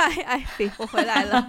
[0.00, 1.46] 嗨，艾比，我回来了。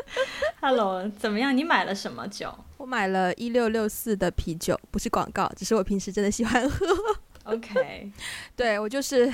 [0.60, 1.56] Hello，怎么样？
[1.56, 2.54] 你买了什么酒？
[2.76, 6.86] 我买了一六六四的啤酒，不是广告，只是我平时真的喜欢喝。
[7.44, 8.12] OK，
[8.54, 9.32] 对，我就是。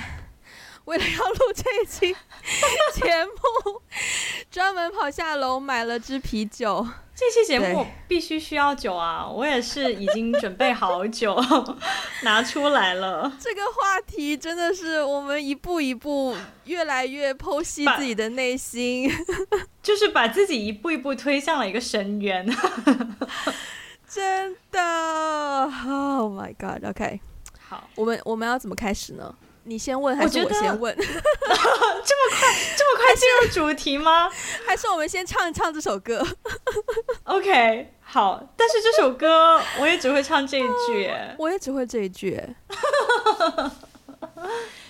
[0.85, 2.13] 为了要录这一期
[2.93, 3.81] 节目，
[4.51, 6.85] 专门跑下楼买了支啤酒。
[7.15, 9.27] 这期节目必须需要酒啊！
[9.27, 11.39] 我也是已经准备好酒
[12.23, 13.31] 拿出来了。
[13.39, 16.35] 这个话题真的是我们一步一步
[16.65, 19.09] 越来越剖析自己的内心，
[19.83, 22.45] 就是把自己一步一步推向了一个深渊。
[24.09, 24.79] 真的
[25.87, 27.19] ，Oh my God！OK，
[27.59, 29.33] 好，我们我们要怎么开始呢？
[29.65, 30.95] 你先问还是我先问？
[30.95, 31.11] 这么
[32.31, 34.29] 快，这么快进入主题吗？
[34.67, 36.25] 还是我们先唱一唱这首歌
[37.23, 38.43] ？OK，好。
[38.57, 42.41] 但是这首歌我也只会唱这一句， 我也只会这一句。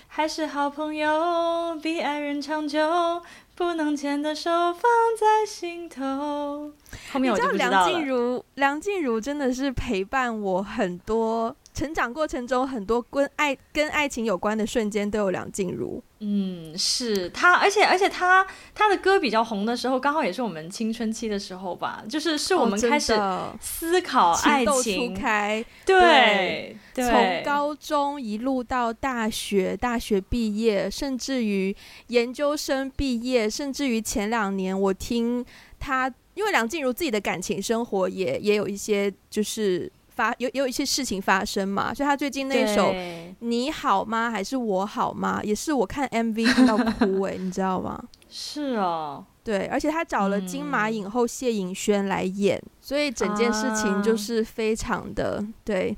[0.08, 3.22] 还是好朋友比爱人长久，
[3.56, 4.82] 不能牵的手放
[5.20, 6.72] 在心头。
[7.12, 7.72] 后面我就不知道了。
[7.72, 11.56] 梁静茹，梁静茹真的是陪伴我很多。
[11.74, 16.04] 成长过程中，很多跟爱跟爱情有关的瞬间都有梁静茹。
[16.20, 23.14] 嗯，是她，而且而且她她的歌比较红的时候，刚好也是我们青春期的时候吧，就是是我们开始
[23.60, 25.66] 思考爱情，初开。
[25.86, 31.76] 对，从高中一路到大学，大学毕业，甚至于
[32.08, 35.44] 研究生毕业，甚至于前两年，我听
[35.80, 39.92] 她，因为梁静茹自己的感情生活也也有一些就是。
[40.16, 42.92] 发有有一些事情发生嘛，所以他最近那首
[43.40, 48.04] 《你好吗》还是我好吗，也是我看 MV 看到哭哎、 欸，你知道吗？
[48.30, 55.96] 是哦，对，而且他找了金马影后谢颖轩来演，嗯、所以整件事情就是非常的、啊、对。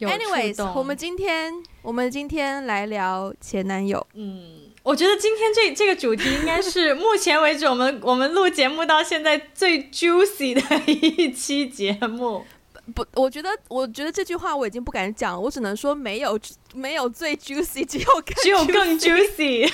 [0.00, 4.04] Anyways，我们今天我们今天来聊前男友。
[4.14, 12.46] 嗯，我觉得今天这这个主题应该是目前为止我们我们录节目到现在最 juicy 的一期节目。
[12.90, 16.38] 不，我觉得，我觉得这句话我已经不敢讲了，我只能说没有，
[16.74, 19.70] 没有最 juicy，只有更只有更 juicy。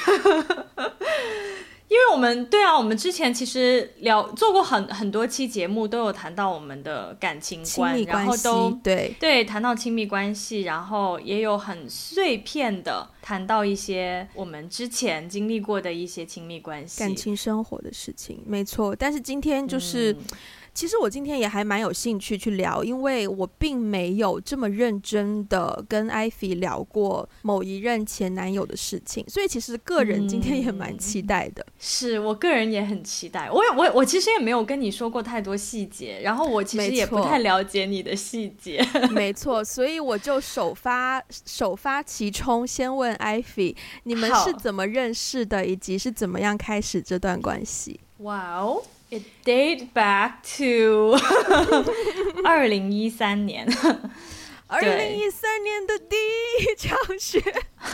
[1.88, 18.94] 因为我们对啊，我们之前其实聊做过很很多期节目，都有谈到我们的感情观，然后都对对谈到亲密关系，然后也有很碎片的谈到一些我们之前经历过的一些亲密关系、感情生活的事情，没错。
[18.96, 20.12] 但是今天就是。
[20.12, 20.18] 嗯
[20.76, 31.64] 其实我今天也还蛮有兴趣去聊，因为我并没有这么认真的跟艾菲聊过某一任前男友的事情，所以其实个人今天也蛮期待的。
[31.66, 38.86] 嗯、是我个人也很期待，我我我其实也没有跟你说过太多细节，然后我其实也不太了解你的细节。
[39.10, 47.98] 没错，所以我就首发首发其冲，先问艾菲，你们是怎么认识的，以及是怎么样开始这段关系？
[48.18, 51.16] 哇哦！It date back to
[52.44, 53.66] 二零一三年，
[54.66, 57.40] 二零一三年的第一场雪。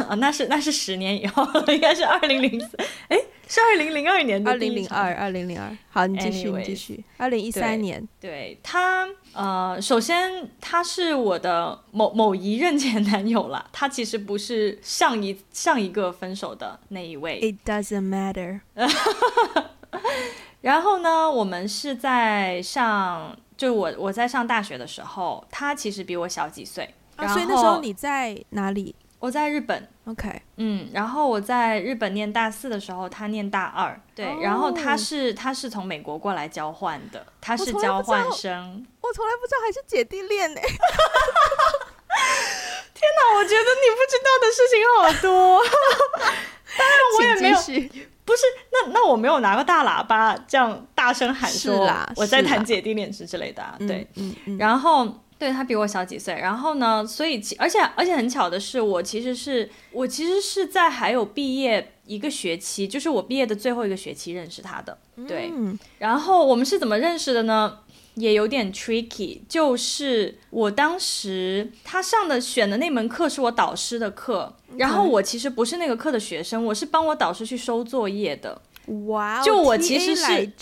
[0.09, 2.77] 啊，那是那是十年以后， 应该是二零零四，
[3.09, 18.61] 哎，是二零零二年的，二零零二，二零零二，好，你继续，Anyways, 你继续，二零一三年，对，对他，呃，首先他是我的某某一任前男友了，他其实不是上一上一个分手的那一位，It doesn't matter。
[20.62, 26.95] 然后呢，我们是在上，就我我在上大学的时候，他其实比我小几岁。
[27.17, 28.95] 啊，所以那时候你在哪里？
[29.19, 29.89] 我在日本。
[30.06, 34.00] OK，嗯，然后我在日本念大四的时候，他念大二。
[34.17, 34.45] 对，oh.
[34.45, 38.84] 然后他是他是从美国过来交换的，他是交换生。
[39.00, 40.61] 我从来不知道还是姐弟恋呢。
[42.94, 45.62] 天哪，我觉得你不知道的事情好多。
[46.78, 47.59] 当然我也没有。
[48.25, 64.96] 不是，那那我没有拿个大喇叭这样大声喊说我在谈姐弟恋之之类的啊，对，嗯嗯、然后对他比我小几岁，然后呢，所以其而且而且很巧的是，我其实是我其实是在还有毕业一个学期，就是我毕业的最后一个学期认识他的，
[65.26, 67.81] 对，嗯、然后我们是怎么认识的呢？
[68.14, 78.61] 也有点 tricky，就是我当时他上的选的那门课是我导师的课，然后我其实不是那个课的学生，我是帮我导师去收作业的。
[79.06, 80.53] 哇哦，就我其实是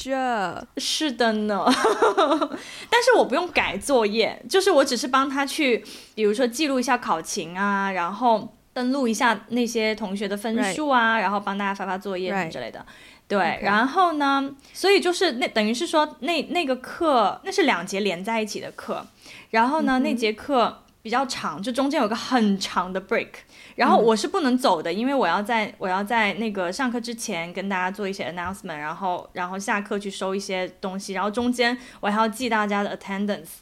[0.76, 1.64] 是的呢，
[2.91, 5.82] 但是我不用改作业，就是我只是帮他去，
[6.14, 11.23] 比如说记录一下考勤啊，然后登录一下那些同学的分数啊，Right.
[11.23, 12.85] 然后帮大家发发作业什么之类的。
[13.31, 19.06] 对.然后呢，所以就是那等于是说那那个课那是两节连在一起的课，
[19.50, 23.29] 然后呢、嗯、那节课比较长，就中间有个很长的 break，
[23.77, 33.61] 然后我是不能走的，嗯、因为我要在我要在那个上课之前跟大家做一些 announcement，然后然后下课去收一些东西，然后中间我还要记大家的 attendance。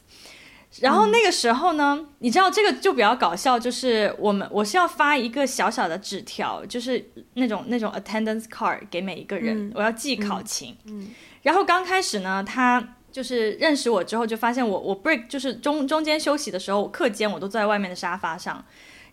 [0.81, 10.77] 然后那个时候呢，嗯、你知道这个就比较搞笑，就是我们我是要发一个小小的纸条，就是那种那种 attendance card 给每一个人，嗯、我要记考勤。
[10.85, 11.01] 嗯。
[11.01, 11.07] 嗯
[11.41, 18.63] 然后刚开始呢，他就是认识我之后，就发现我我 break 就是中中间休息的时候，课间我都坐在外面的沙发上。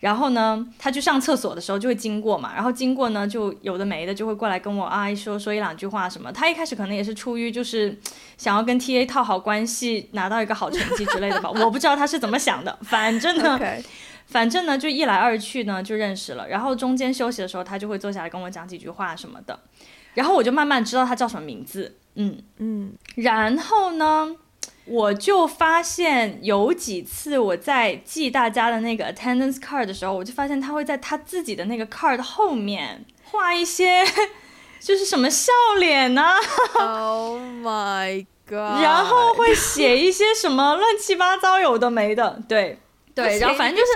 [0.01, 6.31] 然后呢，他去上厕所的时候就会经过嘛，然后经过呢，就有的没的就会过来跟我啊说说一两句话什么。
[6.33, 7.99] 他一开始可能也是出于就是
[8.37, 12.79] 想要跟 TA 套好关系，拿到一个好成绩之类的吧， 我不知道他是怎么想的。
[12.83, 13.85] 反正呢， Okay.
[14.27, 16.49] 反正呢就一来二去呢就认识了。
[16.49, 19.59] 然后中间休息的时候，他就会坐下来跟我讲几句话什么的。
[20.15, 21.97] 然后我就慢慢知道他叫什么名字。
[22.15, 24.35] 嗯嗯，然后呢，
[24.87, 34.05] 我就发现有几次我在记大家的那个 attendance card 的时候，我就发现他会在他自己的那个 card 后面画一些，
[34.81, 36.39] 就是什么笑脸呢、啊、
[36.79, 38.81] ？Oh my god！
[38.83, 42.79] 然后会写一些什么乱七八糟有的没的，对
[43.13, 43.93] 对，然后反正就是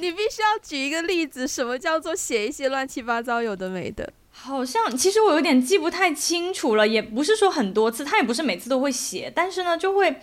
[0.00, 4.12] 你，你必须要举一个例子，什么叫做写一些乱七八糟有的没的？
[4.34, 10.16] 好像其实我有点记不太清楚了，也不是说很多次，他也不是每次都会写，但是呢，就会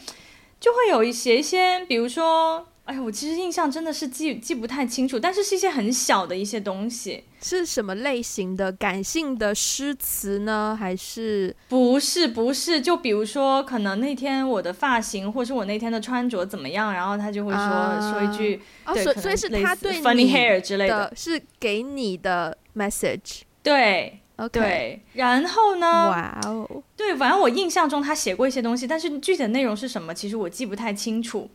[0.59, 10.75] 就会有一些一些，比如说，哎呀，我其实印象真的是记记不太清楚，但是是一些很小的一些东西，是什么类型的感性的诗词呢？
[10.77, 12.81] 还是不是不是？
[12.81, 18.59] 就比如说，可能那天我的发型，或是我那天的穿着怎么样，然后他就会说、uh, 说一句，
[18.93, 23.43] 对，所以所以是他对你 funny hair 之类的，是给你的 message。
[23.61, 24.49] 对，Okay.
[24.49, 26.09] 对，然后呢？
[26.09, 31.49] 哇哦对，反正我印象中他写过一些东西，但是具体的内容是什么，其实我记不太清楚。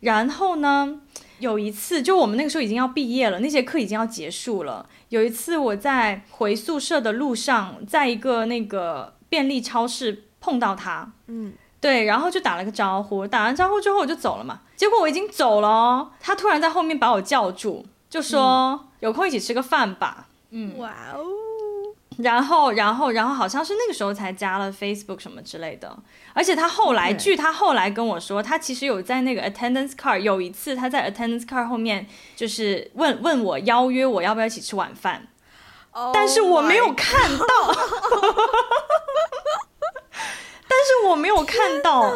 [0.00, 1.00] 然后呢，
[1.40, 4.88] 有一次，就我们那个时候已经要毕业了，那节课已经要结束了。
[5.08, 14.60] 有一次我在回宿舍的路上，在一个那个便利超市碰到他，嗯，对，然后就打了个招呼，打完招呼之后我就走了嘛。
[14.76, 21.24] 结果我已经走了哦，他突然在后面把我叫住，就说：“嗯、有空一起吃个饭吧。”嗯，哇哦。
[22.18, 25.96] 然后，然后，然后好像是那个时候才加了 Facebook 什么之类的。
[26.32, 35.28] 而且他后来，据他后来跟我说，他其实有在那个 attendance card 有一次他在 attendance card 后面就是问问我邀约我要不要一起吃晚饭
[35.92, 37.46] ，oh、 但是我没有看到，
[40.66, 42.12] 但是我没有看到。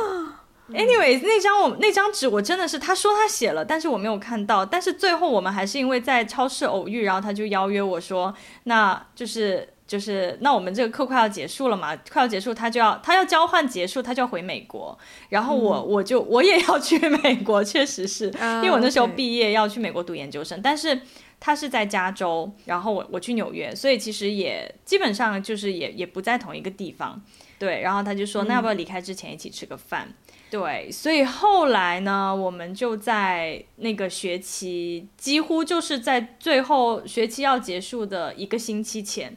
[0.71, 4.67] Anyway，那张我那张纸我真的是他说他写了，但是我没有看到。
[4.67, 8.35] 但是最后我们还是因为在超市偶遇，然后他就邀约我说，
[8.65, 9.72] 那就是。
[9.93, 14.99] 就是那我们这个课快要结束了嘛，快要结束，他就要他要交换结束，他就要回美国，
[15.29, 20.99] 然后我、嗯、我就我也要去 美国，确实是、uh, 因为我那时候毕业要去美国读研究生.但是
[21.39, 27.23] 他是在加州，然后我我去纽约，所以其实也基本上就是也也不在同一个地方，
[27.59, 30.09] 对，然后他就说、嗯、那要不要离开之前一起吃个饭？
[30.51, 39.37] 对，所以后来呢，我们就在那个学期几乎就是在最后学期要结束的一个星期前。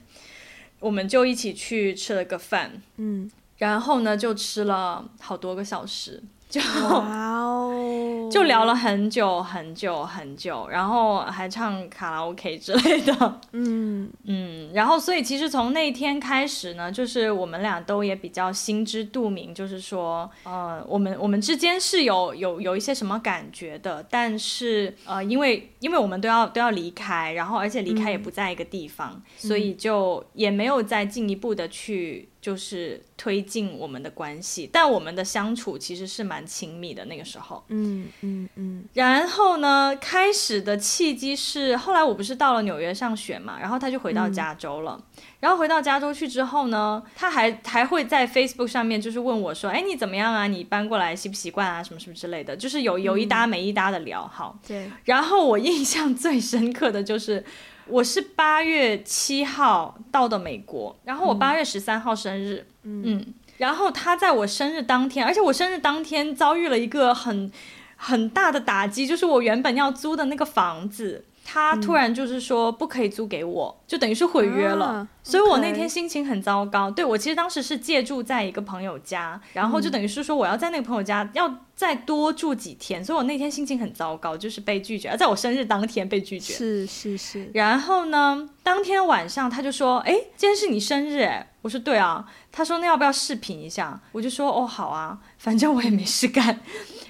[0.85, 3.27] 我们就一起去吃了个饭，嗯，
[3.57, 6.21] 然后呢，就吃了好多个小时。
[6.55, 14.09] 就 就聊了很久很久很久，然后还唱卡拉 OK 之类的，嗯。
[14.23, 32.29] 嗯，然后所以其实从那天开始呢，就是我们俩都也比较心知肚明，就是说，呃，我们我们之间是有有有一些什么感觉的，但是呃，因为因为我们都要都要离开，然后而且离开也不在一个地方，嗯、所以就也没有再进一步的去。
[32.45, 37.63] 就是推进我们的关系，但我们的相处其实是蛮亲密的那个时候。
[37.69, 38.85] 嗯嗯嗯。
[38.93, 44.95] 然后呢，开始的契机是后来我不是到了纽约上学嘛，然后他就回到加州了。
[44.95, 50.45] 嗯、然后回到加州去之后呢，他还还会在 Facebook 上面就是问我说：“哎，你怎么样啊？
[50.45, 51.81] 你搬过来习不习惯啊？
[51.81, 54.27] 什么什么之类的。”就是有有一搭没一搭的聊。
[54.27, 54.87] 好，对。
[55.05, 57.43] 然后我印象最深刻的就是。
[57.87, 67.51] 我是八月七号到的美国，然后我八月十三号生日，嗯，嗯，然后他在我生日当天，而且我生日当天遭遇了一个很
[67.95, 71.25] 很大的打击，就是我原本要租的那个房子。
[71.47, 76.89] 他突然就是说不可以租给我，嗯、就等于是毁约了，啊、所以我那天心情很糟糕。
[76.89, 86.51] 对，我其实当时是借住在一个朋友家，然后就等于是说我要在那个朋友家要再多住几天，所以我那天心情很糟糕，就是被拒绝，而在我生日当天被拒绝。
[86.51, 87.51] 是是是。
[87.53, 96.59] 然后呢，当天晚上他就说：“哎，今天是你生日哎。”我说：“对啊。”他说：“那要不要视频一下？”我就说：“哦，好啊，反正我也没事干。”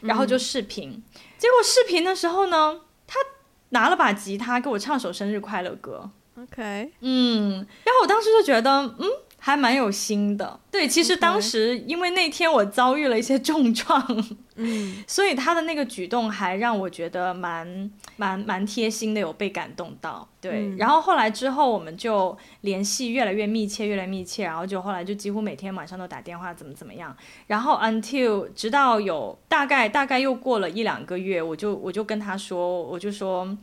[0.04, 0.90] 然后就视频。
[0.90, 1.04] 嗯、
[1.38, 2.82] 结果视频的时候呢，
[3.76, 6.10] 拿了把吉他给我唱首生日快乐歌。
[6.40, 9.06] OK，嗯，然后我当时就觉得，嗯。
[9.38, 14.04] 还蛮有心的，对，其实当时因为那天我遭遇了一些重创，
[14.56, 20.52] 嗯，所以他的那个举动还让我觉得蛮蛮蛮贴心的，有被感动到，对。
[20.54, 27.16] 嗯、然后后来之后我们就联系越来越密切，越来越密切，然后就后来就几乎每天晚上都打电话，怎么怎么样。
[27.48, 33.58] 然后 until 直到有大概大概又过了一两个月，我就我就跟他说，我就说，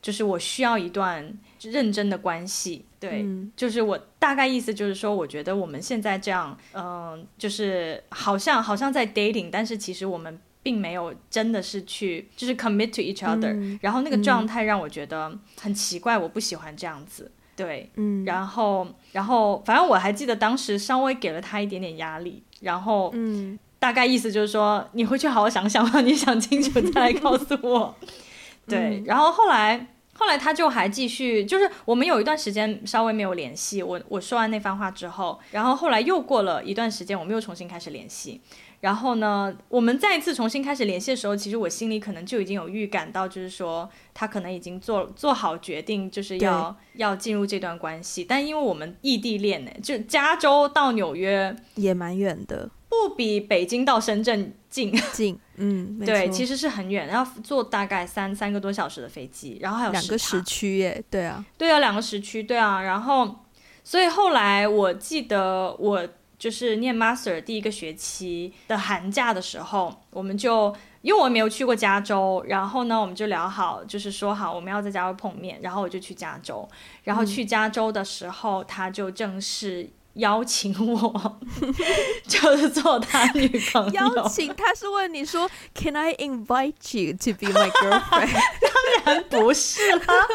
[0.00, 2.84] 就是我需要一段认真的关系。
[3.00, 17.30] 对，嗯、就是我大概意思就是说，我觉得我们现在这样，嗯、呃，就是好像好像在 dating，但是其实我们并没有真的是去就是 commit to each other，、嗯、然后那个状态让我觉得很奇怪，我不喜欢这样子。
[17.54, 27.94] 对，嗯，然后然后反正我还记得当时稍微给了他一点点压力，然后嗯，大概意思就是说，你回去好好想想吧，你想清楚再来告诉我。
[28.66, 29.86] 对，然后后来。
[30.18, 33.80] 后来他就还继续，就是我们有一段时间稍微没有联系。
[33.84, 38.40] 我我说完那番话之后，然后后来又过了一段时间，我们又重新开始联系。
[38.80, 48.24] 然后呢，我们再一次重新开始联系的时候，其实我心里可能就已经有预感到，就是说他可能已经做做好决定，就是要要进入这段关系。
[48.24, 52.70] 但因为我们异地恋呢，就加州到纽约也蛮远的。
[52.88, 54.92] 不比北京到深圳近。
[55.12, 63.44] 近，嗯，对，其实是很远，要坐大概三三个多小时的飞机，然后还有两个时区耶，对啊，对啊，两个时区，对啊，然后，
[63.82, 66.06] 所以后来我记得我
[66.38, 76.68] 就是念 master 第一个学期的寒假的时候，我们就因为我没有去过加州，然后呢，我们就聊好，就是说好我们要在加州碰面，然后我就去加州，
[77.02, 79.90] 然后去加州的时候，嗯、他就正式。
[80.18, 81.40] 邀请我，
[82.28, 83.90] 就是做他女朋友。
[83.92, 88.30] 邀请他是问你说，Can I invite you to be my girlfriend？
[89.04, 90.26] 当然不是啦，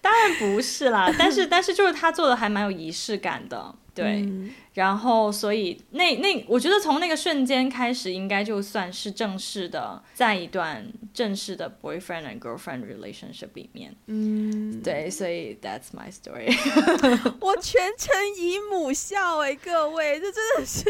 [0.00, 1.12] 当然不是啦。
[1.18, 3.74] 但是，但是就是他做的还蛮有仪式感的。
[3.94, 13.94] 对，嗯、然后所以那那我觉得从那个瞬间开始，应该就算是正式的在一段正式的 boyfriend and girlfriend relationship 里面。
[14.06, 16.52] 嗯，对，所以 that's my story。
[17.40, 20.84] 我全程以母笑哎，各位，这真的是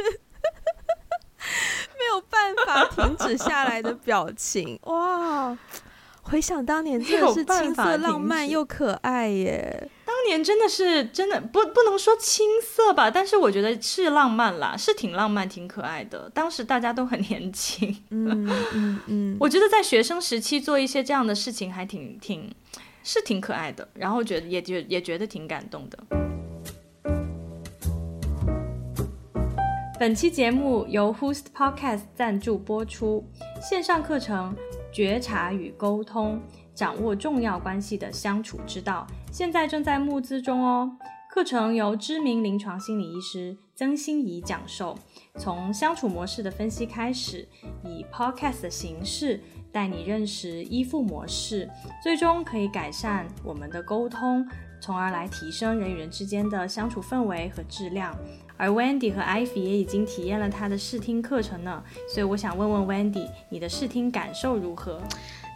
[1.99, 5.56] 没有办法停止下来的表情哇！
[6.23, 9.90] 回想当年，真的是青涩浪漫又可爱耶。
[10.25, 16.31] 当年真的是真的不不能说青涩吧，但是我觉得是浪漫啦，是挺浪漫、挺可爱的。
[16.33, 22.50] 当时大家都很年轻，嗯嗯嗯， 我觉得在学生时期做一些这样的事情还挺挺
[23.02, 25.99] 是挺可爱的，然后觉得也觉也觉得挺感动的。
[30.00, 33.28] 本期节目由 Hoost Podcast 赞助播出，
[33.61, 34.57] 线上课程。
[34.90, 36.40] 觉察与沟通，
[36.73, 39.04] 掌握重要关系的相处之道，
[39.35, 40.97] 现在正在募资中哦。
[41.29, 44.97] 课程由知名临床心理医师曾心怡讲授，
[45.41, 47.49] 从相处模式的分析开始，
[47.83, 51.69] 以 podcast 的形式带你认识依附模式，
[52.00, 54.47] 最终可以改善我们的沟通，
[54.81, 58.17] 从而来提升人与人之间的相处氛围和质量。
[58.57, 65.03] 而 Wendy 和 Ivy 也已经体验了他的试听课程呢，所以我想问问 Wendy，你的试听感受如何？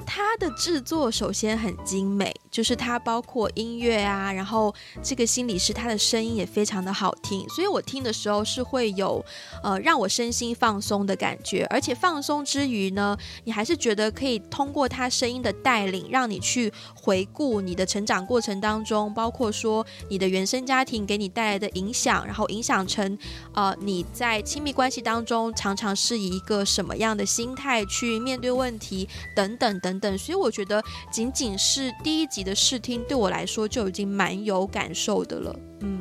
[0.04, 9.24] 它的制作首先很精美，就是它包括音乐啊，然后这个心理师他的声音也非常的好听，所以我听的时候是会有
[9.62, 23.16] 呃让我身心放松的感觉，而且放松之余呢，你还是觉得可以通过他声音的带领，让你去回顾你的成长过程当中，包括说你的原生家庭给你带来的影响，然后影响成
[23.54, 30.00] 呃你在亲密关系当中常常是以一个什么样的心态去面对问题等等等。
[30.00, 35.56] 等，所以我觉得仅仅是第一集的试听，对我来说就已经蛮有感受的了。
[35.80, 35.98] 嗯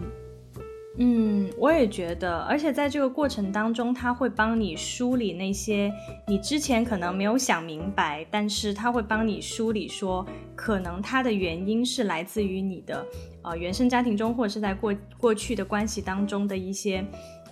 [0.99, 5.93] 嗯，我也觉得，而且在这个过程当中，他会帮你梳理那些
[6.27, 10.25] 你之前可能没有想明白，但是他会帮你梳理说，
[10.55, 13.05] 可能它的原因是来自于你的
[13.43, 17.05] 呃原生家庭中，或者是在过过去的关系当中的一些。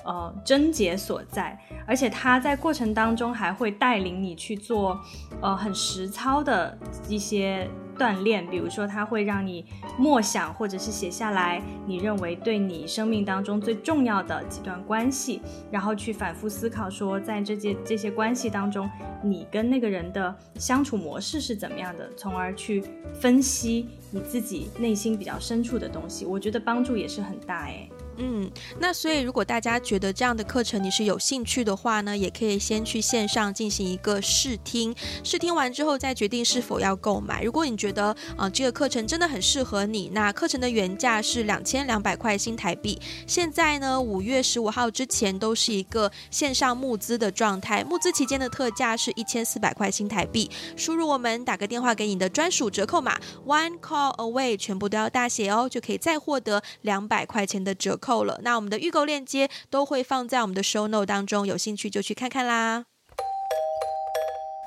[0.05, 4.99] 呃，症结所在，而且他在过程当中还会带领你去做，
[5.41, 9.65] 呃，很实操的一些锻炼，比如说他会让你
[9.97, 18.87] 默想或者是写下来你认为对你生命当中最重要的几段关系，然后去反复思考说，在这些这些关系当中，
[19.23, 22.83] 你跟那个人的相处模式是怎么样的，从而去
[23.13, 27.89] 分析你自己内心比较深处的东西，我觉得帮助也是很大诶。
[28.17, 37.43] 嗯，那所以如果大家觉得这样的课程你是有兴趣的话呢，也可以先去线上进行一个试听，试听完之后再决定是否要购买。
[37.43, 38.05] 如果你觉得
[38.37, 58.04] 啊、呃、这个课程真的很适合你，那课程的原价是两千两百块新台币，现在呢五月十五号之前都是一个线上募资的状态，募资期间的特价是一千四百块新台币，输入我们打个电话给你的专属折扣码 One Call Away，全部都要大写哦，就可以再获得两百块钱的折扣。
[58.05, 62.85] 扣了，那我们的预购链接都会放在我们的 show note 当中，有兴趣就去看看啦。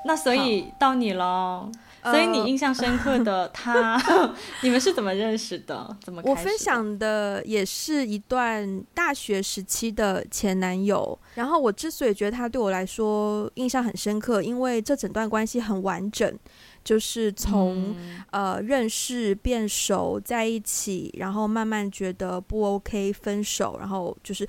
[0.05, 1.69] 那所以到你了，
[2.03, 4.01] 所以你印象深刻的 他，
[4.63, 5.97] 你们是怎么认识的？
[6.03, 6.21] 怎么？
[6.25, 11.17] 我分享的也是一段大学时期的前男友。
[11.35, 16.37] 然后我之所以觉得他对我来说印象很深刻，因为这整段关系很完整。
[16.83, 24.47] 就是从、嗯、呃认识变熟在一起，然后慢慢觉得不 OK 分手，然后就是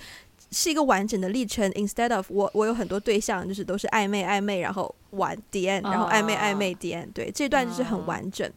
[0.50, 1.70] 是一个完整的历程。
[1.72, 7.12] Instead of 我我有很多对象，就是都是暧昧暧昧，然后玩 the end，然后暧昧暧昧 the end。
[7.12, 8.50] 对，这段就是很完整。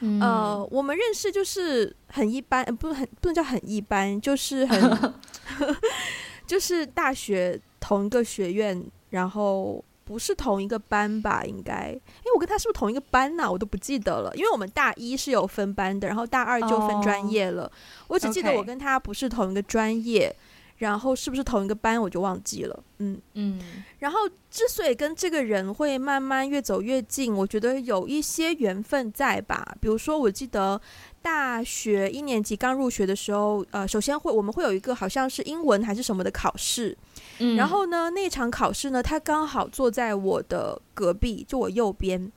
[0.00, 5.14] 嗯、呃，我们认识就是很一般，不很不能叫很一般，就是很
[6.46, 9.84] 就是大学同一个学院，然后。
[10.06, 11.42] 不是同一个班吧？
[11.44, 13.50] 应该，因为我跟他是不是同一个班呢、啊？
[13.50, 14.30] 我都不记得了。
[14.36, 17.64] 因为我们大一是有分班的，然后大二就分专业了。
[17.64, 17.72] Oh,
[18.10, 20.34] 我只记得我跟他不是同一个专业.
[20.78, 22.84] 然后是不是同一个班我就忘记了。
[22.98, 23.82] 嗯嗯。
[24.00, 24.18] 然后
[24.50, 29.74] 之所以跟这个人会慢慢越走越近，我觉得有一些缘分在吧。
[29.80, 30.78] 比如说，我记得
[31.26, 36.96] 大学一年级刚入学的时候，呃，首先会我们会有一个好像是英文还是什么的考试。
[37.38, 42.30] 嗯、然后呢，那场考试呢，他刚好坐在我的隔壁，就我右边。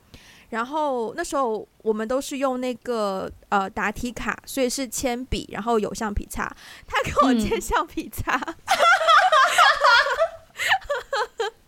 [0.48, 6.52] 然后那时候我们都是用那个呃答题卡，所以是铅笔，然后有橡皮擦。
[6.84, 8.34] 他给我借橡皮擦，
[11.38, 11.52] 嗯、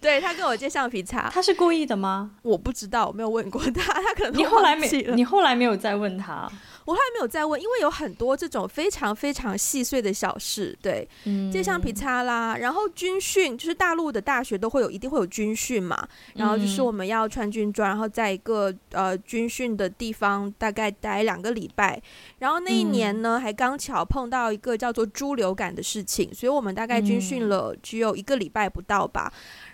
[0.00, 2.32] 对，他跟我借橡皮擦，他是故意的吗？
[2.42, 6.50] 我不知道，我没有问过他，他可能你后来没你后来没有再问他。
[6.84, 11.06] 我后来没有再问，因为有很多这种非常非常细碎的小事，对，
[11.52, 22.00] 借橡皮擦啦，然后军训，就是大陆的大学都会有，一定会有军训嘛，然后就是我们要穿军装，然后在一个呃军训的地方大概待两个礼拜，
[22.38, 29.30] 然后那一年呢还刚巧碰到一个叫做猪流感的事情，所以我们大概军训了只有一个礼拜不到吧，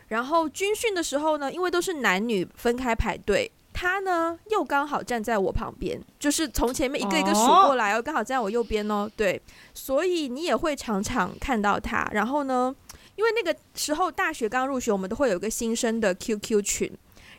[0.09, 3.51] 然后军训的时候呢，因为都是男女分开排队。
[3.77, 9.11] 他呢，又刚好站在我旁边，就是从前面一个一个数过来，哦，刚好站在我右边哦。
[9.17, 9.43] 对，
[9.75, 12.09] 所以你也会常常看到他。
[12.13, 12.73] 然后呢，
[13.17, 16.93] 因为那个时候大学刚入学，我们都会有一个新生的 QQ 群，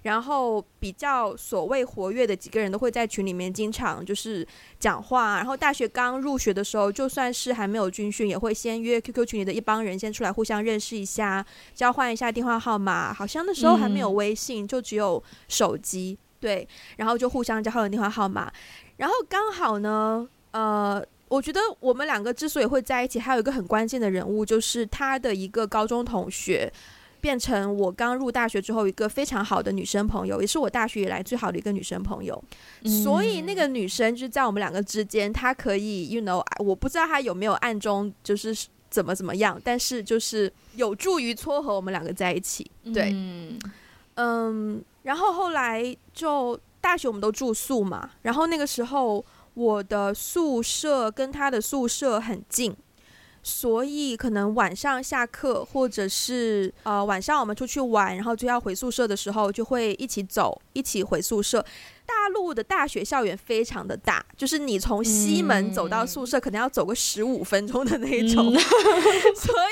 [0.05, 4.47] 然后比较所谓活跃的几个人都会在群里面经常就是
[4.79, 5.37] 讲话。
[5.37, 13.11] 然后大学刚入学的时候，就算是还没有军训，也会先约 QQ 群里的一帮人先出来互相认识一下，交换一下电话号码。
[13.11, 16.17] 好像那时候还没有微信，嗯、就只有手机。
[16.39, 18.51] 对，然后就互相交换了电话号码，
[18.97, 26.71] 然后刚好呢，呃，我觉得我们两个之所以会在一起，还有一个很关键的人物，就是他的一个高中同学，
[27.25, 32.39] 变成我刚入大学之后一个非常好的女生朋友，也是我大学以来最好的一个女生朋友。
[32.83, 38.55] 嗯、所以那个女生就在我们两个之间，她可以，you know，我不知道她有没有暗中就是
[38.91, 42.69] 怎么怎么样，但是就是有助于撮合我们两个在一起。
[42.93, 43.59] 对，嗯。
[44.17, 52.75] 嗯然后后来就大学我们都住宿嘛，然后那个时候我的宿舍跟她的宿舍很近，
[53.47, 61.63] 所以可能晚上下课或者是呃晚上我们出去玩，然后就要回宿舍的时候，就会一起走，一起回宿舍。
[62.07, 68.53] 大陆的大学校园非常的大，就是你从西门走到宿舍，可能要走个十五分钟的那一种，嗯、
[69.35, 69.64] 所以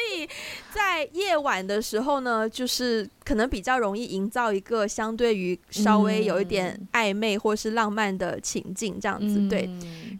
[0.73, 9.69] 在夜晚的时候呢，就是可能比较容易营造一个相对于稍微有一点暧昧或是浪漫的情境，这样子、嗯、对。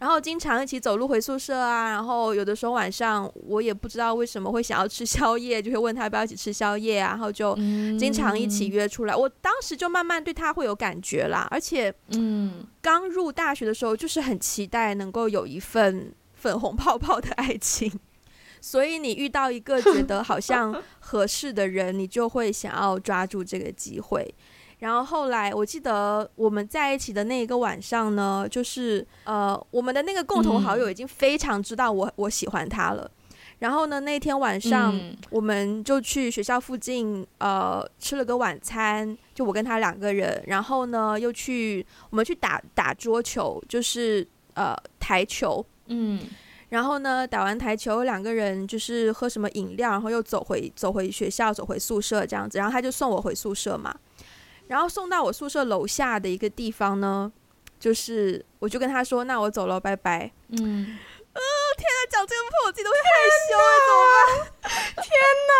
[0.00, 7.54] 然后经常一起走路回宿舍啊，然后有的时候晚上我也不知道为什么会想要吃宵夜，就会问他要不要一起吃宵夜啊，然后就
[7.98, 9.14] 经常一起约出来。
[9.14, 11.92] 我当时就慢慢对他会有感觉啦，而且。
[12.10, 17.90] 嗯，刚入大学的时候，就是很期待能够有一份粉红泡泡的爱情，
[18.64, 24.34] 所以你遇到一个觉得好像合适的人，你就会想要抓住这个机会。
[24.78, 33.08] 然后后来，我记得我们在一起的那一个晚上呢，就是呃，我们的那个共同好友已经非常知道我我喜欢他了。
[33.58, 34.98] 然后呢，那天晚上
[35.28, 40.42] 我们就去学校附近，呃，吃了个晚餐，就我跟他两个人。
[40.46, 46.18] 然后呢，又去我们去打打桌球，就是呃台球，嗯。
[46.74, 52.58] 然后呢，打完台球，两个人就是喝什么饮料，然后又走回走回学校，走回宿舍这样子。
[52.58, 53.94] 然后他就送我回宿舍嘛。
[54.66, 57.30] 然后送到我宿舍楼下的一个地方呢，
[57.78, 60.98] 就是我就跟他说：“那我走了，拜拜。”嗯，
[61.32, 61.40] 呃，
[61.78, 63.08] 天哪，讲这个破我自己都会害
[63.46, 63.54] 羞，
[65.06, 65.14] 天
[65.46, 65.54] 哪！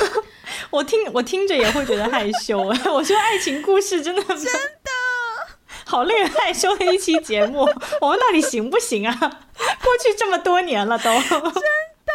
[0.00, 0.22] 天哪！
[0.70, 2.58] 我听我听着也会觉得害羞。
[2.92, 4.90] 我觉得爱情故事真的真的
[5.86, 7.60] 好令人害羞的一期节目，
[8.00, 9.40] 我们到底行不行啊？
[9.82, 12.12] 过去这么多年了都，真的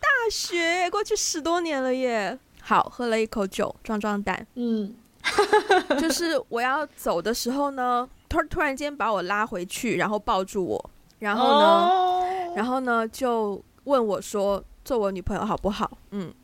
[0.00, 2.38] 大学过去十多年了耶。
[2.60, 4.46] 好，喝了一口酒，壮壮胆。
[4.54, 4.94] 嗯。
[6.00, 12.58] 就是我要走的时候呢，突突然间把我拉回去，然后抱住我，然后呢，oh.
[12.58, 16.34] 然后呢就问我说：“做我女朋友好不好？”嗯，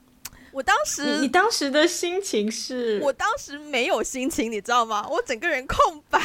[0.52, 3.00] 我当时你，你当时的心情是？
[3.02, 5.04] 我当时没有心情，你知道吗？
[5.10, 6.20] 我整个人空白，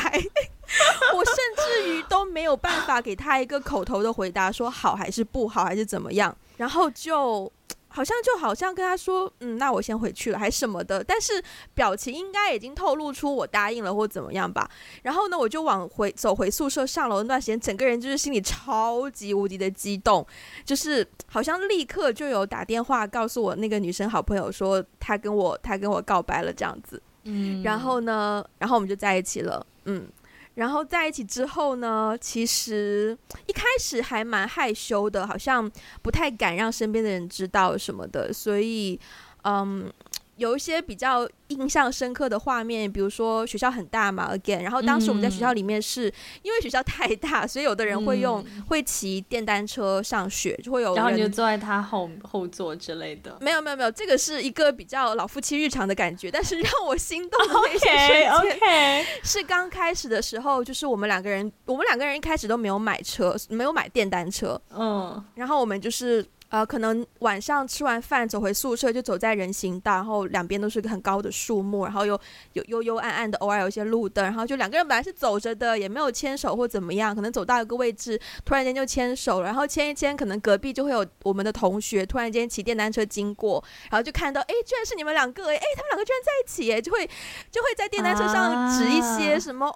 [1.16, 7.52] 我甚至于都没有办法给他一个口头的回答，说好还是不好，还是怎么样，然后就。
[7.96, 11.32] 好像就好像跟他说，嗯，那我先回去了，还什么的，但是
[11.76, 14.68] 表情应该已经透露出我答应了或怎么样吧。
[15.04, 20.26] 然后呢，我就往回走回宿舍，上楼那段时间，整个人就是心里超级无敌的激动，
[20.66, 27.00] 就是好像立刻就有打电话告诉我那个女生好朋友说，她跟我她跟我告白了这样子。
[27.26, 29.64] 嗯，然后呢，然后我们就在一起了。
[29.86, 30.08] 嗯。
[30.56, 39.00] 然后在一起之后呢，其实一开始还蛮害羞的，好像不太敢让身边的人知道什么的，所以，
[39.44, 39.92] 嗯。
[40.36, 53.38] 有一些比较印象深刻的画面，比如说学校很大嘛，again，然后当时我们在学校里面是、嗯、因为学校太大，所以有的人会用、嗯、会骑电单车上学，就会有，然后你就坐在他后后座之类的。
[53.40, 59.06] 没有没有没有，这个是一个比较老夫妻日常的感觉，但是让我心动的那些瞬间， okay, okay.
[59.24, 66.26] 是刚开始的时候，就是我们两个人，我们两个人一开始都没有买车，没有买电单车，嗯，然后我们就是。
[66.54, 72.14] 呃，可能晚上吃完饭走回宿舍，就走在人行道，然后两边都是个很高的树木，然后又
[72.54, 87.04] 有幽幽暗暗的，偶尔有一些路灯，然后就两个人本来是走着的，也没有牵手或怎么样，可能走到一个位置，突然间就牵手，然后牵一牵，可能隔壁就会有我们的同学突然间骑电单车经过，然后就看到，哎，居然是你们两个，哎，他们两个居然在一起，哎，就会
[87.50, 89.74] 就会在电单车上指一些什么，啊、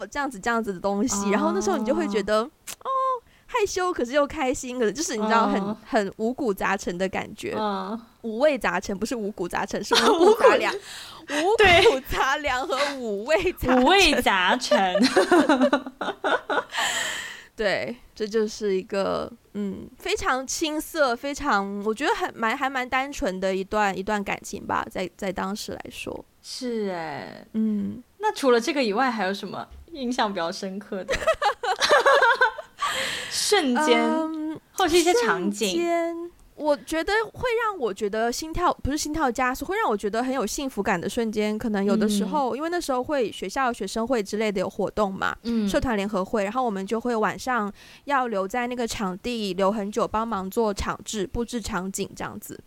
[0.00, 2.90] 哦，这样子这样子的东西，然后那时候你就会觉得，哦。
[3.50, 7.54] 害羞，可是又开心，可是就是你知道很，很、uh, 很五谷杂陈的感觉。
[7.56, 10.74] Uh, 五味杂陈不是五谷杂陈，是 五谷杂粮。
[10.74, 11.56] 五
[11.90, 14.94] 谷杂粮和五味杂五味杂陈。
[17.56, 31.14] 对，这就是一个嗯非常青涩，非常我觉得很蛮还蛮单纯的一段一段感情吧，在在当时来说是哎，嗯，那除了这个以外，还有什么印象比较深刻的？
[33.30, 41.56] 瞬间，嗯、或是一些场景，我觉得会让我觉得心跳不是心跳加速，会让我觉得很有幸福感的瞬间。
[41.56, 47.72] 可能有的时候，嗯、因为那时候会学校学生会之类的有活动嘛，嗯、社团联合会，然后我们就会晚上
[48.06, 52.58] 要留在那个场地留很久，帮忙做场制、布置场景这样子。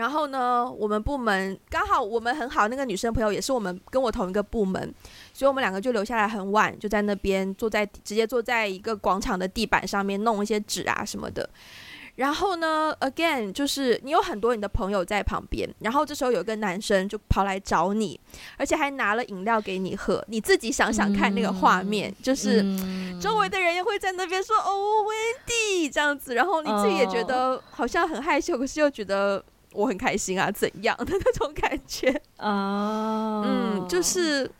[0.00, 4.80] 然后呢，我们部门刚好我们很好，那个女生朋友也是我们跟我同一个部门，
[5.34, 11.46] 所以我们两个就留下来很晚，就在那边坐在直接坐在一个广场的地板上面弄一些纸啊什么的。
[12.16, 18.18] 然后呢，again 就是你有很多你的朋友在旁边，然后这时候有一个男生就跑来找你，
[18.56, 20.24] 而且还拿了饮料给你喝。
[20.28, 22.62] 你自己想想看那个画面，嗯、就是
[23.20, 29.44] 周围的人也会在那边说、嗯、哦，Wendy 这样子，然后你自己也觉得好像很害羞，可是又觉得。
[29.72, 33.46] 我很开心啊， 怎样的 那种感觉啊？Oh.
[33.46, 34.50] 嗯，就是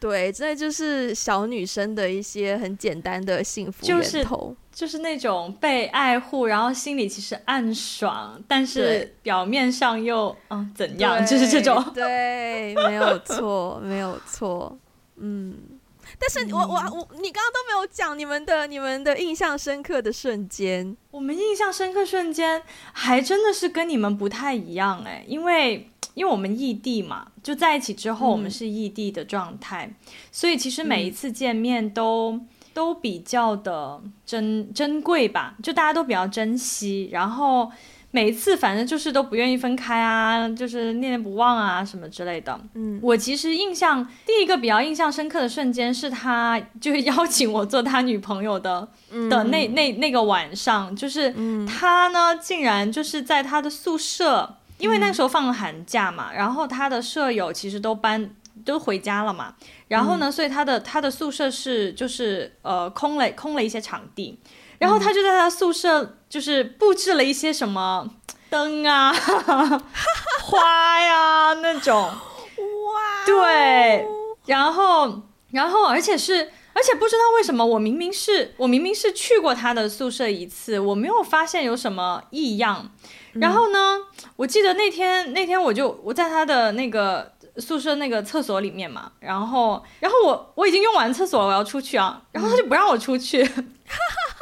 [0.00, 11.84] 对，真的就是小女生的一些很简单的幸福源头，就是、就是那种被爱护，然后心里其实暗爽，但是表面上又嗯怎样，就是这种。
[11.94, 14.76] 对，没有错，没有错，
[15.16, 15.77] 嗯。
[16.18, 20.96] 但是我我我，你刚刚都没有讲你们的你们的印象深刻的瞬间。
[21.10, 29.94] 我们印象深刻瞬间还真的是跟你们不太一样哎，因为因为我们异地嘛，就在一起之后我们是异地的状态，嗯、
[30.32, 37.70] 所以其实每一次见面都、嗯、都比较的珍珍贵吧，就大家都比较珍惜，然后。
[38.10, 42.58] 每次反正就是都不愿意分开啊，就是念念不忘啊什么之类的。
[42.74, 51.34] 嗯，我其实印象第一个比较印象深刻的瞬间是他就是邀请我做他女朋友的、嗯、的那那那个晚上，就是
[51.66, 58.30] 他呢竟然就是在他的宿舍，因为那时候放了寒假嘛，然后他的舍友其实都搬
[58.64, 59.54] 都回家了嘛，
[59.88, 64.38] 然后呢，所以他的他的宿舍是就是呃空了空了一些场地。
[64.78, 68.08] 然后他就在他宿舍就是布置了一些什么
[68.50, 69.12] 灯啊、
[70.42, 74.06] 花呀那种，哇，对，
[74.46, 76.50] 然后然后而且是。
[76.74, 82.88] 而且不知道为什么，我明明是我明明是去过他的宿舍一次，我没有发现有什么异样。
[83.32, 93.42] 然后呢，嗯、我记得那天那天我就我在他的那个宿舍那个厕所里面嘛，然后然后我我已经用完厕所了，我要出去啊，然后他就不让我出去，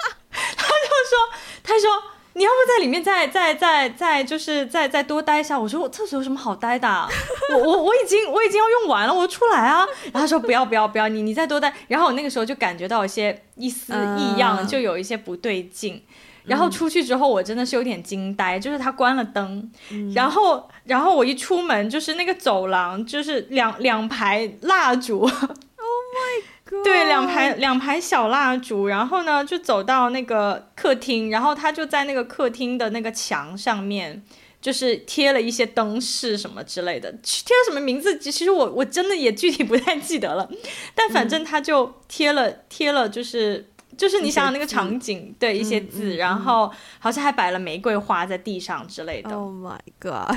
[1.81, 2.11] 说他说。
[2.37, 5.59] 你要不在里面再再再再就是再再多待一下？
[5.59, 7.09] 我说我厕所有什么好待的？
[7.55, 9.87] 我我我已经我已经要用完了，我出来啊！
[10.13, 11.73] 然后他说不要不要不要，你你再多待。
[11.89, 16.03] 然后我那个时候就感觉到一些一丝异样，uh, 就有一些不对劲。
[16.45, 25.21] 然后出去之后，我真的是有点惊呆，就是他关了灯，嗯、然后然后我一出门就是那个走廊，就是两两排蜡烛。
[25.21, 26.43] Oh my！
[26.83, 34.21] 对，两排两排小蜡烛，然后呢，就走到那个客厅，然后他就在那个客厅的那个墙上面，
[34.61, 40.51] 就是贴了一些灯饰什么之类的，贴了什么名字，其实我我真的也具体不太记得了，
[40.95, 49.31] 但反正他就贴了、嗯、贴了，就是就是你想想那个场景，对一些字，嗯嗯嗯、然后好像还摆了玫瑰花在地上之类的。
[49.31, 50.37] Oh my god！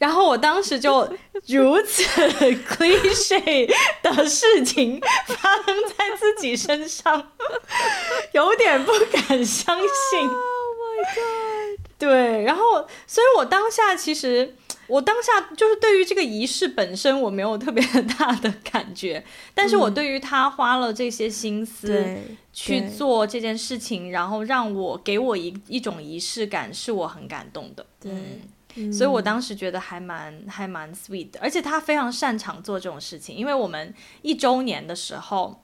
[0.00, 1.06] 然后我当时就
[1.46, 2.02] 如此
[2.66, 3.70] cliche
[4.02, 7.32] 的事情发生在自己身上，
[8.32, 10.28] 有点不敢相信。
[11.00, 11.86] Oh my god！
[11.98, 14.54] 对，然后，所以我当下其实，
[14.86, 17.82] 我当下就是对于这个仪式本身我没有特别
[18.18, 19.22] 大的感觉，
[19.54, 22.18] 但是我对于他花了这些心思
[22.52, 27.84] 去做这件事情，然后让我给我一一种仪式感，是我很感动的。
[28.00, 28.10] 对。
[28.12, 28.40] 嗯
[28.92, 33.36] 所以我当时觉得还蛮还蛮 sweet 的，而且他非常擅长做这种事情。
[33.36, 35.62] 因为我们一周年的时候，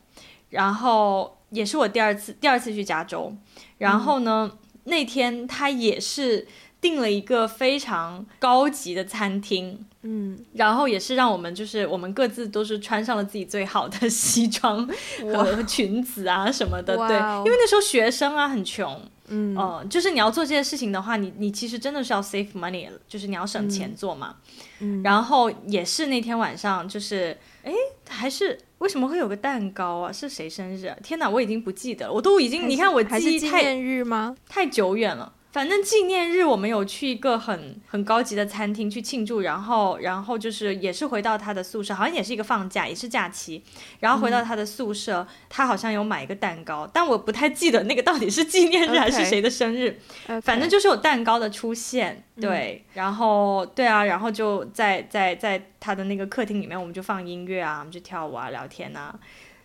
[0.51, 3.35] 然后也是我第二次第二次去加州，
[3.79, 6.47] 然后呢，嗯、那天他也是
[6.81, 14.89] 订了一个非常高级的餐厅，嗯，然后也是让我们就是我们各自都是穿上了自己最好的西装
[15.33, 19.01] 和裙子啊什么的，对，因为那时候学生啊很穷。
[19.29, 24.37] 嗯、呃，就是你要做这些事情的话，你你其实真的是要 save money，就是你要省钱做嘛。
[24.81, 27.73] 嗯，然后也是那天晚上，就是哎，
[28.09, 30.13] 还是为什么会有个蛋糕啊？
[30.13, 30.97] 是谁生日啊？
[31.03, 34.37] 天哪，我已经不记得了，我都已经，你看我记忆太，纪念日吗？
[34.49, 35.33] 太久远了。
[35.57, 43.63] 反正纪念日我们有去一个很很高级的餐厅去庆祝，然后然后就是也是回到他的宿舍，好像也是一个放假，也是假期，
[44.01, 50.43] 然后回到他的宿舍，嗯、他好像有买一个蛋糕，但我不太记得那个到底是纪念日还是谁的生日，okay, okay.
[50.43, 59.19] 反正就是有蛋糕的出现，对，嗯、然后对啊，然后就在在在他的那个客厅里面，我们就放音乐啊，我们就跳舞啊，聊天啊，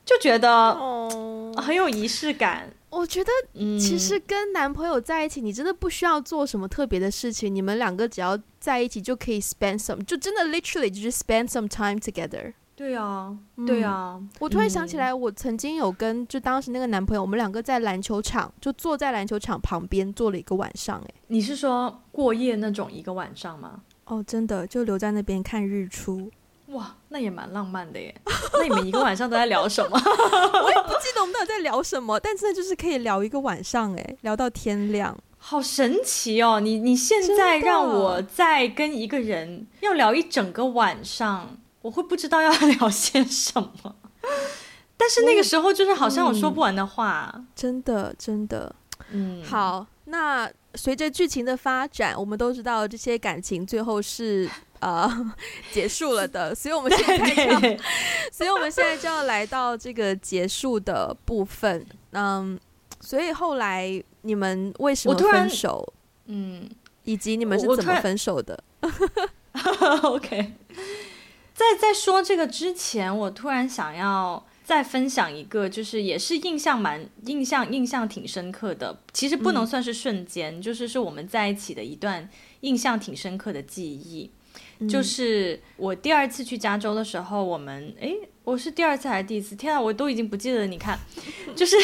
[0.06, 2.72] 就觉得、哦、很有仪式感。
[2.90, 3.32] 我觉得，
[3.80, 12.54] 其实跟男朋友在一起，嗯、你真的不需要做什么特别的事情，你们两个只要在一起就可以 spend some，就真的 literally 就是 spend some time together。
[12.76, 14.18] 对啊，对啊。
[14.20, 21.00] 嗯、我突然想起来，我曾经有跟就当时那个男朋友，我们两个在篮球场，就坐在篮球场旁边坐了一个晚上。
[21.00, 23.82] 哎，你是说过夜那种一个晚上吗？
[24.06, 26.30] 哦，真的，就留在那边看日出。
[26.72, 28.14] 哇，那也蛮浪漫的耶！
[28.54, 29.98] 那你们一个晚上都在聊什么？
[30.64, 36.60] 我也不记得我们到底在聊什么，但真的就是可以聊一个晚上，哎，聊到天亮，好神奇哦！
[36.60, 43.96] 你你现在让我再跟一个人要聊一整个晚上，我会不知道要聊些什么。
[44.96, 48.74] 但是那个时候就是好像有说不完的话，嗯、真的真的。
[49.10, 54.50] 嗯，好，那随着剧情的发展，我们都知道这些感情最后是。
[54.82, 55.34] 呃，
[55.72, 57.80] 结束了的，所以我们现在就要，对对对，
[58.34, 61.86] 所以我们现在就要来到这个结束的部分。
[62.14, 62.60] 嗯，
[63.00, 65.94] 所以后来你们为什么分手？
[66.26, 66.68] 嗯，
[67.04, 68.64] 以及你们是怎么分手的？
[70.02, 70.54] OK，
[71.54, 78.98] 在在说这个之前，我突然想要再分享一个，就是也是印象蛮印象印象挺深刻的。
[79.14, 82.28] 其实不能算是瞬间，嗯、就是是我们在一起的一段
[82.62, 84.32] 印象挺深刻的记忆。
[84.88, 89.56] 就是我第二次去加州的时候，我们诶，我是第二次还是第一次？
[89.56, 90.66] 天啊，我都已经不记得。
[90.66, 90.98] 你看，
[91.56, 91.76] 就是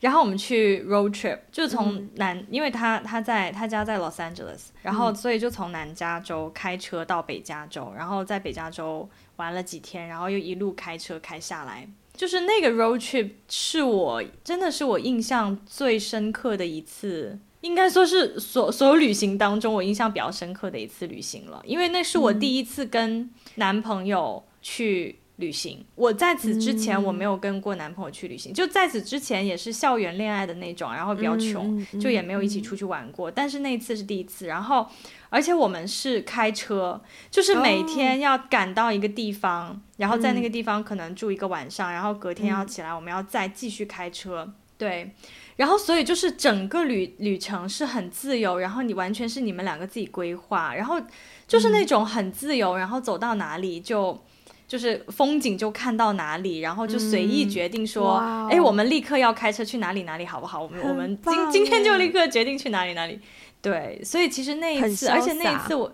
[0.00, 11.88] 然后我们去 road trip，就从南，嗯、因为他他在他家在 Los Angeles，然后所以就从南加州开车到北加州，然后在北加州玩了几天，然后又一路开车开下来。
[12.14, 17.38] 就是那个 road trip 是我真的是我印象最深刻的一次。
[17.62, 25.84] 应该说是所所有旅行当中，我印象比较深刻的一次旅行了，因为那是我第一次跟男朋友去旅行。
[25.94, 33.30] 我在此之前我没有跟过男朋友去旅行，嗯、就在此之前也是校园恋爱的那种，然后比较穷，就也没有一起出去玩过。
[33.30, 34.86] 嗯、但是那一次是第一次，然后
[35.28, 44.44] 而且我们是开车，就是每天要赶到一个地方，哦、然后在那个地方可能住一个晚上，嗯、然后隔天要起来，我们要再继续开车。
[44.46, 45.14] 嗯、对。
[45.60, 50.98] 然后，所以就是整个旅旅程是很自由，然后你完全是你们两个自己规划，然后
[51.46, 54.18] 就是那种很自由，嗯、然后走到哪里就
[54.66, 58.14] 就是风景就看到哪里，然后就随意决定说，
[58.50, 60.62] 哎、嗯，我们立刻要开车去哪里哪里好不好？
[60.62, 63.20] 我们我们今今天就立刻决定去哪里哪里。
[63.60, 65.92] 对，所以其实那一次，而且那一次我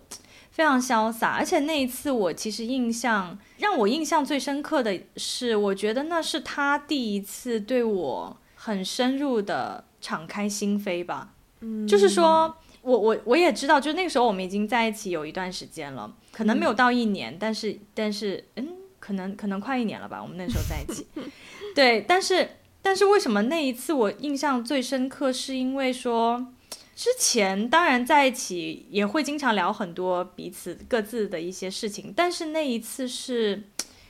[0.53, 8.37] 非常潇洒，而且那一次我其实印象让我印象最深刻的是，我觉得那是他第一次对我。
[8.67, 12.53] 很深入的敞开心扉吧，嗯，就是说
[12.83, 18.67] 我我我也知道，就那个时候我们已经在一起有一段时间了，可能没有到一年，嗯、但是但是嗯，
[18.99, 21.07] 可能可能快一年了吧，我们那时候在一起，
[21.77, 26.49] 对，但是但是为什么那一次我印象最深刻，是因为说
[26.97, 33.63] 之前当然在一起也会经常聊很多彼此各自的一些事情，但是那一次是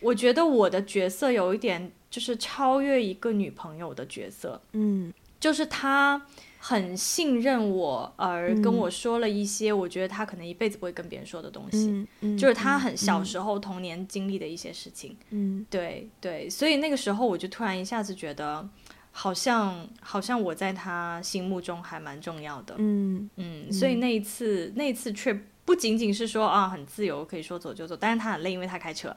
[0.06, 1.92] 我觉得我的角色有一点。
[2.08, 6.24] 就是超越一个女朋友的角色，嗯，就是他
[6.56, 18.66] 很信任我，而跟我说了一些我觉得他可能一辈子不会跟别人说的东西，嗯嗯、就是他很小时候童年经历的一些事情，嗯，对对，所以那个时候我就突然一下子觉得，
[19.10, 23.28] 好像好像我在他心目中还蛮重要的，嗯。
[23.36, 23.96] 嗯，所以。
[23.96, 29.14] 那一次那一次却不仅仅是说啊很自由可以说走就走，但是他很累，因为他开车。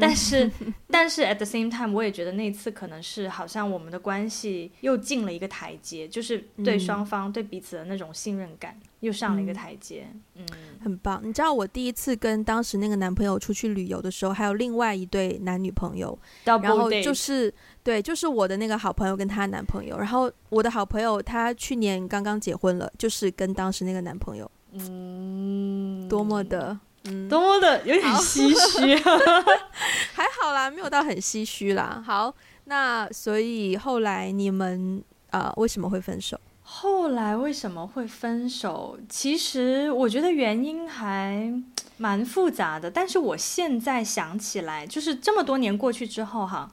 [0.00, 0.50] 但是，
[0.90, 10.06] 但是 at the same time，我也觉得那次可能是好像我们的关系又进了一个台阶，就是对双方、嗯、对彼此的那种信任感又上了一个台阶。
[10.34, 11.20] 嗯，嗯很棒。
[11.22, 17.52] 你知道我第一次跟当时那个男朋友出去旅游的时候，还有另外一对男女朋友，Double 然后就是，
[17.82, 26.78] 对，就是我的那个好朋友跟她男朋友，然后我的好朋友她去年刚刚结婚了，就是跟当时那个男朋友，嗯，多么的。
[27.04, 29.10] 嗯，多么的有点唏嘘，好
[30.14, 32.02] 还好啦，没有到很唏嘘啦。
[32.06, 32.34] 好，
[32.64, 36.38] 那所以后来你们呃为什么会分手？
[36.62, 38.98] 后来为什么会分手？
[39.08, 41.52] 其实我觉得原因还
[41.96, 46.70] 蛮复杂的，但是我现在想起来，就是这么多年过去之后哈。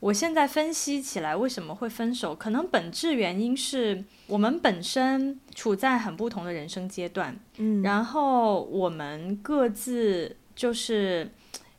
[0.00, 2.34] 我现在分析起来，为什么会分手？
[2.34, 11.30] 可能本质原因是我们本身处在很不同的人生阶段，嗯，然后我们各自就是，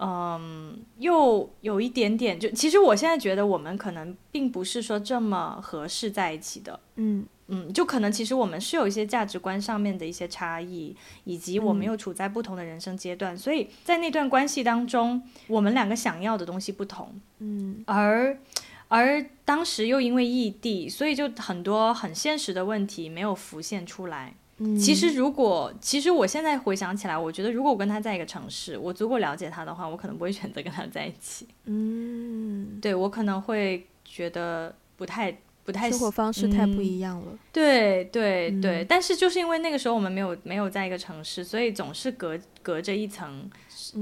[0.01, 7.25] 嗯，又有一点点，就其实我现在觉得我们可能并不是说这么合适在一起的，嗯。
[7.53, 17.13] 嗯，就可能其实我们是有一些价值观上面的一些差异，以及我们又处在不同的人生阶段，嗯、所以在那段关系当中，我们两个想要的东西不同。
[17.39, 18.39] 嗯，而
[18.87, 24.33] 而当时又因为异地，所以就很多很现实的问题没有浮现出来。
[24.63, 31.47] 嗯，其实如果其实我现在回想起来，我觉得如果我跟他在一个城市，我足够了解他的话，我可能不会选择跟他在一起。
[31.65, 35.35] 嗯，对，我可能会觉得不太。
[35.63, 43.47] 不太生活方式太不一样了，嗯、对对对，嗯、但是就是因为那个时候我们没有没有在一个城市，所以总是隔隔着一层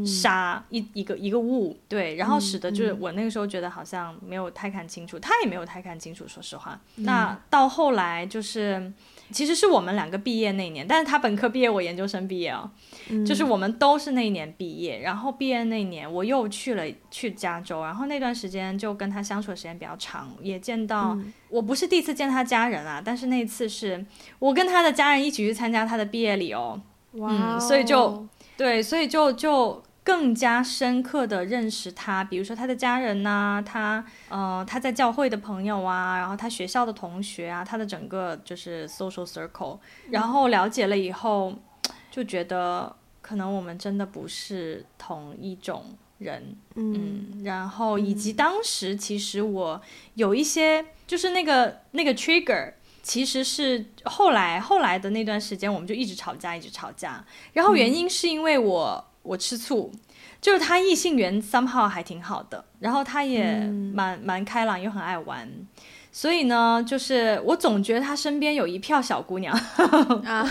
[0.06, 6.80] 沙、嗯、一一个一个雾，对，然后使得就是我那个时候觉得好像没有太看清楚，嗯、他也没有太看清楚，说实话。
[6.95, 8.91] 嗯、那到后来就是。
[9.32, 12.70] 其实是我们两个毕业那一年，但是他本科毕业，我研究生毕业哦，
[13.10, 15.00] 嗯、就是我们都是那一年毕业。
[15.00, 24.06] 然后毕业那一年，我又去了去加州，然后那段时间就跟他相处的时间比较长，也见到、嗯、我不是第一次见他家人啊，但是那次是
[24.39, 26.82] 我跟他的家人一起去参加他的毕业礼哦，
[27.13, 29.84] 哇哦、嗯，所以就对，所以就就。
[30.10, 39.78] 更加深刻的认识他，比如说他的家人呐、啊，他呃他在教会的朋友啊，然后他学校的同学啊，他的整个就是 social circle，
[40.10, 41.54] 然后了解了以后，
[42.10, 45.86] 就觉得可能我们真的不是同一种
[46.17, 49.80] 人，嗯，嗯，然后以及当时其实我
[50.15, 57.23] 有一些就是那个那个 trigger，其实是后来后来的那段时间，我们就一直吵架，一直吵架，
[57.54, 59.06] 然后原因是因为我。
[59.21, 59.92] 我吃醋，
[60.42, 63.60] 就是他异性缘 somehow 还挺好的，然后他也
[63.94, 65.48] 蛮蛮、嗯、开朗，又很爱玩，
[66.12, 69.54] 所以呢，就是我总觉得他身边有一票小姑娘。
[70.25, 70.48] 啊，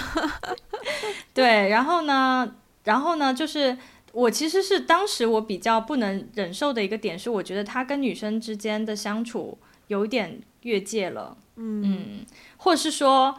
[1.33, 3.77] 对，然后呢，然后呢，就是
[4.13, 12.27] 我其实是当时我比较不能忍受的一个点是，我觉得他跟女生之间的相处有一点越界了，嗯，嗯，
[12.59, 13.35] 或者是说。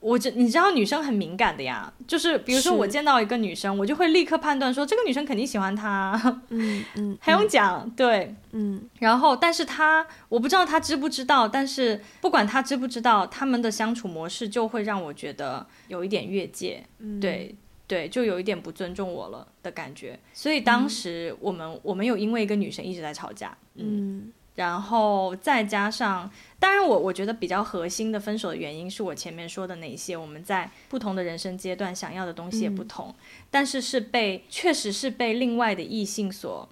[0.00, 7.88] 我这你知道女生很敏感的呀，就是比如说我见到一个女生，我就会立刻判断说这个女生肯定喜欢他，嗯嗯，还用讲？
[7.90, 17.54] 对，嗯，然后但是他我不知道他知不知道，但是不管他知不知道，他们的相处模式就会让我觉得有一点越界，嗯、对
[17.88, 20.18] 对，就有一点不尊重我了的感觉。
[20.32, 24.18] 所以当时我们、嗯、我们有因为一个女生一直在吵架，嗯。
[24.18, 33.14] 嗯然后再加上，当然我我觉得比较核心的分手的原因是我前面说的那些，我们在不同的人生阶段想要的东西也不同，嗯、
[33.50, 36.68] 但是是被确实是被另外的异性所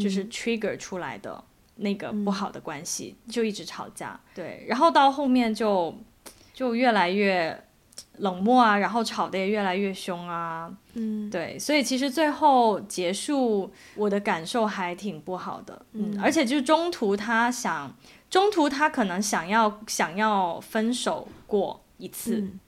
[0.00, 1.42] 就是 trigger 出来的
[1.76, 5.94] 那个不好的关系，嗯、就一直吵架，对，然后到后面就
[6.52, 7.62] 就越来越。
[8.18, 17.94] 冷漠啊，然后吵得也越来越凶啊，嗯，对，所以其实最后结束，我的感受还挺不好的，嗯，而且就是中途他想，
[18.28, 22.60] 中途他可能想要想要分手过一次，嗯，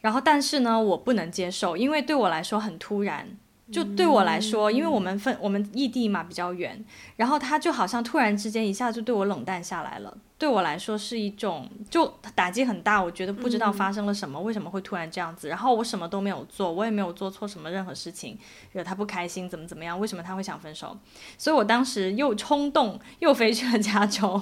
[0.00, 3.28] 然后但是呢，我不能接受，因为对我来说很突然，
[3.70, 6.84] 就对我来说，因为我们分我们异地嘛，比较远，
[7.16, 10.18] 然后他就好像突然之间一下就对我冷淡下来了。
[10.38, 15.48] 对我来说是一种就打击很大，我觉得不知道发生了什么，嗯、为什么会突然这样子？
[15.48, 18.38] 然后我什么都没有做，我也没有做错什么任何事情，
[18.70, 19.98] 惹他不开心，怎么怎么样？
[19.98, 20.96] 为什么他会想分手？
[21.36, 24.40] 所以我当时又冲动又飞去了加州，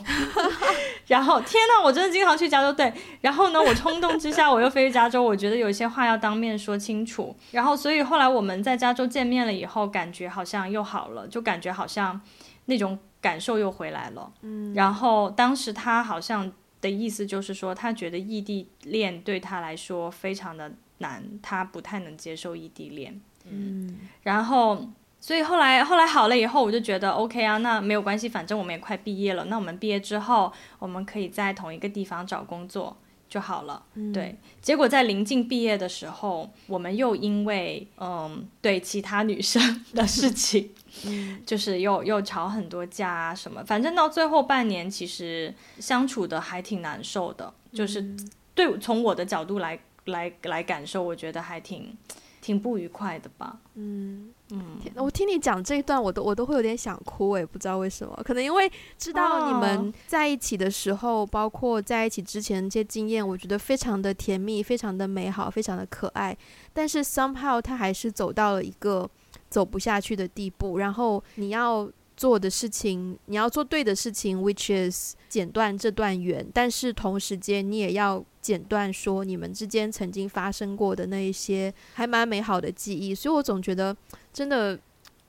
[1.08, 2.70] 然后天呐，我真的经常去加州。
[2.70, 2.92] 对，
[3.22, 7.34] 然后呢，我冲动之下我又飞去加州，我觉得有些话要当面说清楚。
[7.52, 12.20] 然后所以后来我们在加州见面了以后，感觉好像又好了，就感觉好像
[12.66, 12.98] 那种。
[13.26, 24.86] 感受又回来了，嗯，然后当时他好像的意思就是说，他觉得异地恋对他来说非常的难，他不太能接受异地恋，嗯，然后
[25.18, 32.96] 所以后来后来好了以后，我就觉得 OK 啊，那没有关系，反正我们也快毕业了，那我们毕业之后，我们可以在同一个地方找工作。
[33.36, 34.34] 就好了，嗯、对。
[34.62, 40.70] 结果在临近毕业的时候，我们又因为嗯，对其他女生的事情，
[41.04, 43.62] 嗯、就是又又吵很多架啊什么。
[43.62, 47.52] 反正到最后半年，其实相处的还挺难受的。
[47.72, 48.16] 嗯、就是
[48.54, 51.94] 对从我的角度来来来感受，我觉得还挺
[52.40, 53.58] 挺不愉快的吧。
[53.74, 54.32] 嗯。
[54.50, 66.36] 嗯，我听你讲这一段，我都我都会有点想哭，我也不知道为什么，可能因为知道你们在一起的时候，哦、包括在一起之前这些经验，我觉得非常的甜蜜，非常的美好，非常的可爱。
[66.72, 69.08] 但是 somehow 他还是走到了一个
[69.50, 78.24] 走不下去的地步，然后你要做的事情，你要做对的事情，which is 剪断这段缘，但是同时间你也要。
[78.46, 83.96] 剪断说你们之间曾经发生过的那一些还蛮美好的记忆，所以我总觉得
[84.32, 84.78] 真的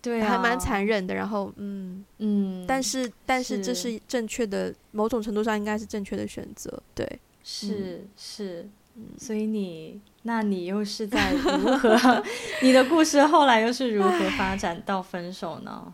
[0.04, 1.16] 对还蛮残忍的。
[1.16, 6.72] 然后嗯嗯，但是但是这是正确的，某种程度上应该是正确的选择。
[6.94, 8.70] 对，是是，
[9.18, 12.24] 所以你那你又是在如何？
[12.62, 15.92] 你的故事后来又是如何发展到分手呢？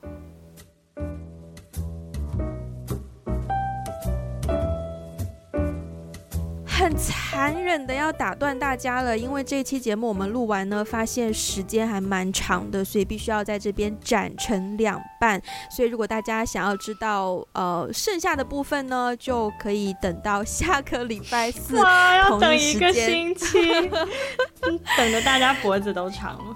[6.84, 15.42] 很残忍的要打断大家了，因为这一期节目我们录完呢，发现时间还蛮长的，所以必须要在这边斩成两半。
[15.74, 23.72] 所以如果大家想要知道呃剩下的部分呢，就可以等到下个礼拜四， 哇，要等一个星期，
[24.60, 26.56] 等得 大家脖子都长了。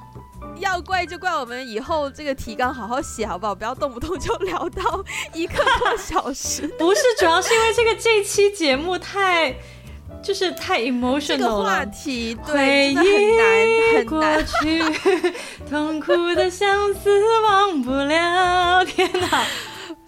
[0.59, 3.55] 要怪就怪我们以后这个提纲好好写好不好？
[3.55, 5.01] 不要动不动就聊到
[5.33, 6.67] 一个多小时。
[6.77, 9.55] 不是，主要是因为这个这期节目太。
[10.27, 13.47] 就是太 emotional 了，这个话题对，真的很难
[13.95, 14.35] 很难。
[14.35, 15.31] 过去
[15.69, 17.09] 痛苦的相思
[17.43, 19.45] 忘不了，天哪！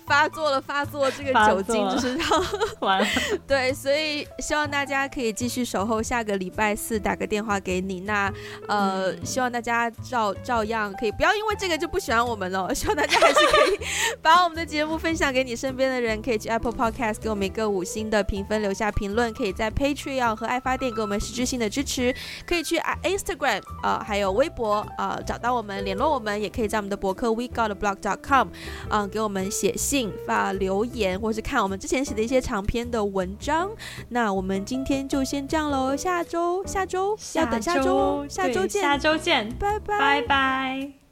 [0.10, 1.10] 发作了，发作！
[1.12, 2.28] 这个酒精就是让
[2.82, 3.07] 完了。
[3.47, 7.99] 对，所以希望大家可以继续守候，下个礼拜四打个电话给你。
[8.01, 8.34] 那
[8.68, 12.74] 呃，嗯、希望大家照照样可以，不要因为这个就不喜欢我们了。
[12.74, 13.80] 希望大家还是可以
[14.22, 19.32] 把我们的节目分享给你身边的人，可以去 Apple Podcast 给我们一个五星的评分，留下评论。
[19.32, 22.16] 可以在 Patreon 和爱发电给我们实质性的支持。
[22.47, 28.47] 可以去 Instagram 呃，还有微博呃，找到我们联络我们，也可以在我们的博客 WeGotAblog.com
[28.89, 30.09] 嗯、呃，给我们写信。
[30.25, 33.69] 发留言，或是看我们之前写的一些长篇的文章。
[34.09, 41.09] 那我们今天就先这样喽，下周下周要等下周，下周见，下周见，拜拜，拜拜。